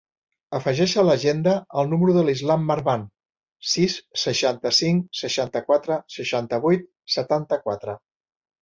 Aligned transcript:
Afegeix 0.59 0.93
a 1.01 1.03
l'agenda 1.09 1.53
el 1.81 1.91
número 1.91 2.15
de 2.15 2.23
l'Islam 2.29 2.65
Marban: 2.71 3.05
sis, 3.75 3.99
seixanta-cinc, 4.25 5.07
seixanta-quatre, 5.23 6.03
seixanta-vuit, 6.19 6.93
setanta-quatre. 7.21 7.99